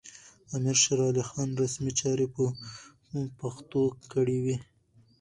امیر 0.55 0.77
شېرعلي 0.83 1.23
خان 1.29 1.49
رسمي 1.61 1.91
چارې 1.99 2.25
په 2.35 2.43
پښتو 3.39 3.81
کړې 4.11 4.37
وې. 4.43 4.57